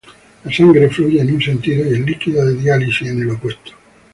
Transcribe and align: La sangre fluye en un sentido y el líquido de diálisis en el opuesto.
La 0.45 0.51
sangre 0.51 0.89
fluye 0.89 1.21
en 1.21 1.29
un 1.31 1.39
sentido 1.39 1.85
y 1.85 1.89
el 1.93 2.03
líquido 2.03 2.43
de 2.43 2.55
diálisis 2.55 3.07
en 3.07 3.21
el 3.21 3.29
opuesto. 3.29 3.71